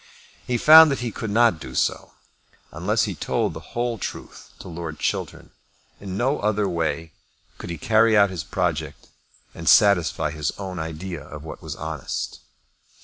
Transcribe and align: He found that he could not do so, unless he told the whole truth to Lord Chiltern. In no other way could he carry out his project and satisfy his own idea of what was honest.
He 0.47 0.57
found 0.57 0.89
that 0.89 1.01
he 1.01 1.11
could 1.11 1.29
not 1.29 1.59
do 1.59 1.75
so, 1.75 2.13
unless 2.71 3.03
he 3.03 3.13
told 3.13 3.53
the 3.53 3.59
whole 3.77 3.99
truth 3.99 4.51
to 4.57 4.67
Lord 4.67 4.97
Chiltern. 4.97 5.51
In 5.99 6.17
no 6.17 6.39
other 6.39 6.67
way 6.67 7.11
could 7.59 7.69
he 7.69 7.77
carry 7.77 8.17
out 8.17 8.31
his 8.31 8.43
project 8.43 9.09
and 9.53 9.69
satisfy 9.69 10.31
his 10.31 10.49
own 10.57 10.79
idea 10.79 11.21
of 11.23 11.43
what 11.43 11.61
was 11.61 11.75
honest. 11.75 12.39